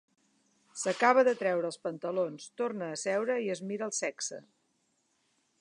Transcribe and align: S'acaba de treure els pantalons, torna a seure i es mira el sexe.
S'acaba 0.83 1.23
de 1.27 1.33
treure 1.41 1.69
els 1.71 1.77
pantalons, 1.83 2.49
torna 2.63 2.89
a 2.89 2.99
seure 3.05 3.39
i 3.49 3.55
es 3.57 3.65
mira 3.73 3.89
el 3.91 3.97
sexe. 4.03 4.45